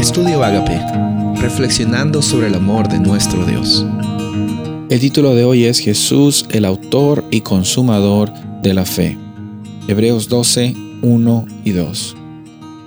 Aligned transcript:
Estudio 0.00 0.42
Agape, 0.42 0.80
reflexionando 1.42 2.22
sobre 2.22 2.46
el 2.46 2.54
amor 2.54 2.88
de 2.88 2.98
nuestro 2.98 3.44
Dios. 3.44 3.84
El 4.88 4.98
título 4.98 5.34
de 5.34 5.44
hoy 5.44 5.66
es 5.66 5.78
Jesús, 5.78 6.46
el 6.48 6.64
autor 6.64 7.22
y 7.30 7.42
consumador 7.42 8.32
de 8.62 8.72
la 8.72 8.86
fe. 8.86 9.18
Hebreos 9.88 10.30
12, 10.30 10.74
1 11.02 11.46
y 11.66 11.72
2. 11.72 12.16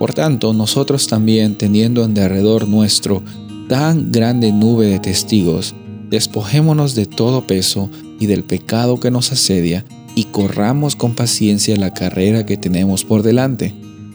Por 0.00 0.12
tanto, 0.12 0.52
nosotros 0.52 1.06
también, 1.06 1.56
teniendo 1.56 2.02
en 2.02 2.14
derredor 2.14 2.66
nuestro 2.66 3.22
tan 3.68 4.10
grande 4.10 4.50
nube 4.50 4.86
de 4.86 4.98
testigos, 4.98 5.72
despojémonos 6.10 6.96
de 6.96 7.06
todo 7.06 7.46
peso 7.46 7.90
y 8.18 8.26
del 8.26 8.42
pecado 8.42 8.98
que 8.98 9.12
nos 9.12 9.30
asedia, 9.30 9.84
y 10.16 10.24
corramos 10.24 10.96
con 10.96 11.14
paciencia 11.14 11.76
la 11.76 11.94
carrera 11.94 12.44
que 12.44 12.56
tenemos 12.56 13.04
por 13.04 13.22
delante, 13.22 13.72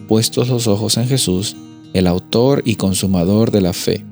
puestos 0.10 0.50
los 0.50 0.68
ojos 0.68 0.98
en 0.98 1.08
Jesús, 1.08 1.56
el 1.94 2.08
autor 2.08 2.62
y 2.66 2.76
consumador 2.76 3.52
de 3.52 3.62
la 3.62 3.74
fe, 3.74 4.06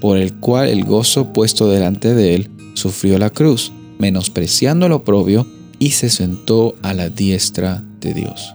por 0.00 0.16
el 0.16 0.34
cual 0.34 0.68
el 0.68 0.84
gozo 0.84 1.32
puesto 1.32 1.68
delante 1.68 2.14
de 2.14 2.34
él 2.34 2.50
sufrió 2.74 3.18
la 3.18 3.30
cruz, 3.30 3.72
menospreciando 3.98 4.88
lo 4.88 5.04
propio, 5.04 5.46
y 5.78 5.92
se 5.92 6.10
sentó 6.10 6.74
a 6.82 6.92
la 6.94 7.08
diestra 7.08 7.82
de 8.00 8.14
Dios. 8.14 8.54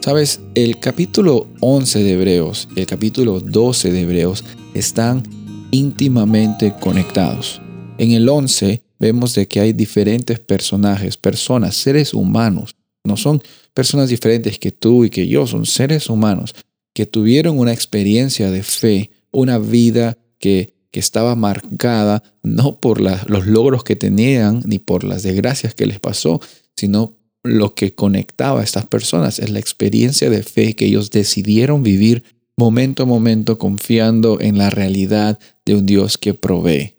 Sabes, 0.00 0.40
el 0.54 0.78
capítulo 0.78 1.46
11 1.60 2.02
de 2.02 2.12
Hebreos 2.12 2.68
y 2.76 2.80
el 2.80 2.86
capítulo 2.86 3.40
12 3.40 3.90
de 3.90 4.02
Hebreos 4.02 4.44
están 4.74 5.22
íntimamente 5.70 6.74
conectados. 6.78 7.60
En 7.98 8.12
el 8.12 8.28
11 8.28 8.82
vemos 8.98 9.34
de 9.34 9.48
que 9.48 9.60
hay 9.60 9.72
diferentes 9.72 10.38
personajes, 10.38 11.16
personas, 11.16 11.74
seres 11.76 12.12
humanos. 12.12 12.76
No 13.02 13.16
son 13.16 13.42
personas 13.72 14.10
diferentes 14.10 14.58
que 14.58 14.72
tú 14.72 15.04
y 15.04 15.10
que 15.10 15.26
yo, 15.26 15.46
son 15.46 15.66
seres 15.66 16.08
humanos 16.08 16.54
que 16.94 17.06
tuvieron 17.06 17.58
una 17.58 17.72
experiencia 17.72 18.50
de 18.50 18.62
fe, 18.62 19.10
una 19.30 19.58
vida 19.58 20.16
que, 20.38 20.72
estaba 20.94 21.34
marcada 21.34 22.22
no 22.44 22.78
por 22.78 23.00
los 23.00 23.46
logros 23.48 23.82
que 23.82 23.96
tenían 23.96 24.62
ni 24.64 24.78
por 24.78 25.02
las 25.02 25.24
desgracias 25.24 25.74
que 25.74 25.86
les 25.86 25.98
pasó, 25.98 26.40
sino 26.76 27.16
lo 27.42 27.74
que 27.74 27.96
conectaba 27.96 28.60
a 28.60 28.62
estas 28.62 28.86
personas 28.86 29.40
es 29.40 29.50
la 29.50 29.58
experiencia 29.58 30.30
de 30.30 30.44
fe 30.44 30.76
que 30.76 30.86
ellos 30.86 31.10
decidieron 31.10 31.82
vivir 31.82 32.22
momento 32.56 33.02
a 33.02 33.06
momento 33.06 33.58
confiando 33.58 34.40
en 34.40 34.56
la 34.56 34.70
realidad 34.70 35.40
de 35.64 35.74
un 35.74 35.84
Dios 35.84 36.16
que 36.16 36.32
provee. 36.32 36.94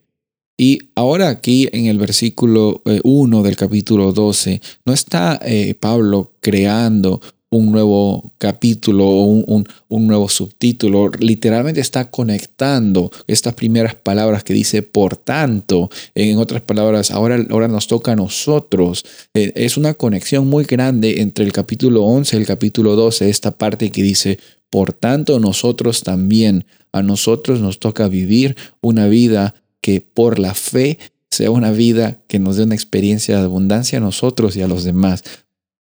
Y 0.58 0.90
ahora 0.96 1.30
aquí 1.30 1.68
en 1.72 1.86
el 1.86 1.98
versículo 1.98 2.82
1 3.04 3.40
eh, 3.40 3.44
del 3.44 3.56
capítulo 3.56 4.14
12, 4.14 4.62
no 4.86 4.94
está 4.94 5.40
eh, 5.44 5.74
Pablo 5.74 6.34
creando 6.40 7.22
un 7.56 7.72
nuevo 7.72 8.34
capítulo 8.38 9.08
o 9.08 9.24
un, 9.24 9.66
nuevo 9.90 10.28
subtítulo. 10.28 11.10
Literalmente 11.20 11.80
está 11.80 12.12
conectando 12.12 13.12
estas 13.28 13.54
primeras 13.54 13.96
palabras 13.96 14.44
que 14.44 14.54
dice 14.54 14.82
por 14.82 15.16
tanto. 15.16 15.90
En 16.16 16.38
otras 16.38 16.62
palabras, 16.62 17.12
ahora, 17.12 17.38
ahora 17.50 17.68
nos 17.68 17.88
toca 17.88 18.12
a 18.12 18.16
nosotros. 18.16 19.06
Eh, 19.34 19.54
es 19.56 19.78
una 19.78 19.94
conexión 19.94 20.48
muy 20.48 20.66
grande 20.66 21.22
entre 21.22 21.46
el 21.46 21.54
capítulo 21.54 22.04
11 22.04 22.36
y 22.36 22.40
el 22.40 22.46
capítulo 22.46 22.96
12, 22.96 23.30
esta 23.30 23.58
parte 23.58 23.90
que 23.90 24.04
dice 24.04 24.38
por 24.70 24.92
tanto 24.94 25.40
nosotros 25.40 26.04
también. 26.04 26.66
A 26.92 27.02
nosotros 27.02 27.60
nos 27.60 27.80
toca 27.80 28.08
vivir 28.08 28.56
una 28.82 29.08
vida 29.08 29.56
que 29.82 30.02
por 30.02 30.40
la 30.40 30.54
fe 30.54 30.98
sea 31.30 31.52
una 31.52 31.72
vida 31.72 32.22
que 32.28 32.40
nos 32.40 32.56
dé 32.56 32.64
una 32.64 32.76
experiencia 32.76 33.38
de 33.38 33.44
abundancia 33.44 33.98
a 33.98 34.02
nosotros 34.02 34.56
y 34.56 34.62
a 34.62 34.68
los 34.68 34.84
demás. 34.84 35.24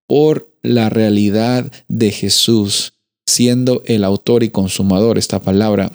Por 0.07 0.51
la 0.61 0.89
realidad 0.89 1.71
de 1.87 2.11
Jesús 2.11 2.93
siendo 3.25 3.83
el 3.85 4.03
autor 4.03 4.43
y 4.43 4.49
consumador. 4.49 5.17
Esta 5.17 5.41
palabra 5.41 5.91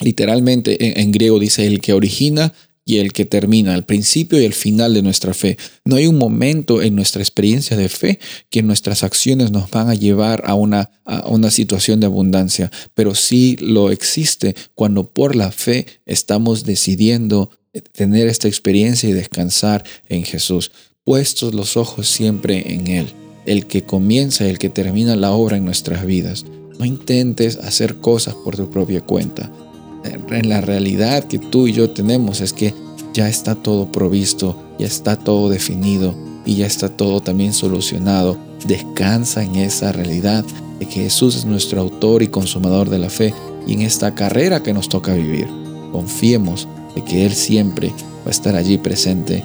literalmente 0.00 1.00
en, 1.00 1.12
griego 1.12 1.38
dice 1.38 1.66
el 1.66 1.80
que 1.80 1.92
origina 1.92 2.52
y 2.86 2.98
el 2.98 3.14
que 3.14 3.24
termina, 3.24 3.74
el 3.74 3.84
principio 3.84 4.38
y 4.40 4.44
el 4.44 4.52
final 4.52 4.92
de 4.92 5.00
nuestra 5.00 5.32
fe. 5.32 5.56
No 5.86 5.96
hay 5.96 6.06
un 6.06 6.18
momento 6.18 6.82
en 6.82 6.94
nuestra 6.94 7.22
experiencia 7.22 7.78
de 7.78 7.88
fe 7.88 8.18
que 8.50 8.62
nuestras 8.62 9.02
acciones 9.04 9.50
nos 9.50 9.70
van 9.70 9.88
a 9.88 9.94
llevar 9.94 10.42
a 10.44 10.54
una, 10.54 10.90
a 11.06 11.26
una 11.28 11.50
situación 11.50 12.00
de 12.00 12.06
abundancia, 12.06 12.70
pero 12.92 13.14
sí 13.14 13.56
lo 13.60 13.90
existe 13.90 14.54
cuando 14.74 15.08
por 15.08 15.34
la 15.34 15.50
fe 15.50 15.86
estamos 16.04 16.64
decidiendo 16.64 17.50
tener 17.92 18.28
esta 18.28 18.48
experiencia 18.48 19.08
y 19.08 19.14
descansar 19.14 19.82
en 20.10 20.24
Jesús, 20.24 20.70
puestos 21.04 21.54
los 21.54 21.78
ojos 21.78 22.06
siempre 22.06 22.74
en 22.74 22.86
Él 22.88 23.23
el 23.46 23.66
que 23.66 23.84
comienza 23.84 24.46
y 24.46 24.50
el 24.50 24.58
que 24.58 24.70
termina 24.70 25.16
la 25.16 25.32
obra 25.32 25.56
en 25.56 25.64
nuestras 25.64 26.04
vidas. 26.06 26.44
No 26.78 26.84
intentes 26.84 27.56
hacer 27.58 27.96
cosas 27.96 28.34
por 28.34 28.56
tu 28.56 28.70
propia 28.70 29.00
cuenta. 29.00 29.50
En 30.30 30.48
la 30.48 30.60
realidad 30.60 31.24
que 31.24 31.38
tú 31.38 31.66
y 31.66 31.72
yo 31.72 31.90
tenemos 31.90 32.40
es 32.40 32.52
que 32.52 32.74
ya 33.14 33.28
está 33.28 33.54
todo 33.54 33.90
provisto, 33.90 34.56
ya 34.78 34.86
está 34.86 35.16
todo 35.16 35.48
definido 35.48 36.14
y 36.44 36.56
ya 36.56 36.66
está 36.66 36.88
todo 36.88 37.20
también 37.20 37.52
solucionado. 37.52 38.36
Descansa 38.66 39.42
en 39.42 39.56
esa 39.56 39.92
realidad 39.92 40.44
de 40.78 40.86
que 40.86 41.02
Jesús 41.02 41.36
es 41.36 41.44
nuestro 41.44 41.80
autor 41.80 42.22
y 42.22 42.28
consumador 42.28 42.90
de 42.90 42.98
la 42.98 43.08
fe 43.08 43.32
y 43.66 43.74
en 43.74 43.82
esta 43.82 44.14
carrera 44.14 44.62
que 44.62 44.74
nos 44.74 44.88
toca 44.88 45.14
vivir. 45.14 45.46
Confiemos 45.92 46.68
de 46.94 47.04
que 47.04 47.24
Él 47.24 47.34
siempre 47.34 47.88
va 47.88 48.28
a 48.28 48.30
estar 48.30 48.56
allí 48.56 48.78
presente 48.78 49.44